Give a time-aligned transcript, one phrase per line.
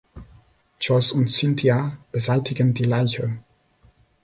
[0.79, 3.37] Joyce und Cynthia beseitigen die Leiche.